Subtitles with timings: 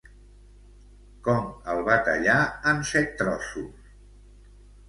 [1.27, 2.39] Com el va tallar
[2.73, 3.93] en Set-trossos?